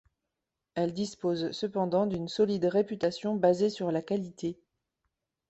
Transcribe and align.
Elle 0.73 0.93
dispose 0.93 1.51
cependant 1.51 2.07
d'une 2.07 2.27
solide 2.27 2.65
réputation 2.65 3.35
basée 3.35 3.69
sur 3.69 3.91
la 3.91 4.01
qualité. 4.01 4.57